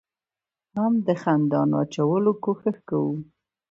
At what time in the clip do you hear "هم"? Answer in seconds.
0.77-0.93